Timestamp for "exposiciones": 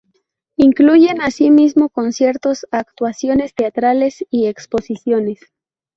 4.47-5.41